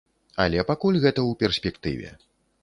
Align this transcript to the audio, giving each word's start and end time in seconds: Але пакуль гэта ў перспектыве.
Але 0.45 0.63
пакуль 0.69 0.97
гэта 1.03 1.19
ў 1.25 1.31
перспектыве. 1.45 2.09